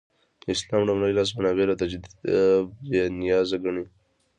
[0.41, 2.11] د اسلام لومړي لاس منابع له تجدیده
[2.89, 3.85] بې نیازه ګڼي.